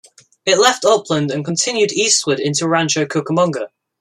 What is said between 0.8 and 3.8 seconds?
Upland and continued eastward into Rancho Cucamonga.